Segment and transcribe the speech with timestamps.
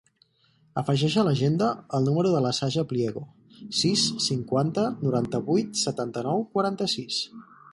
[0.81, 1.67] Afegeix a l'agenda
[1.97, 3.23] el número de la Saja Pliego:
[3.81, 7.21] sis, cinquanta, noranta-vuit, setanta-nou, quaranta-sis.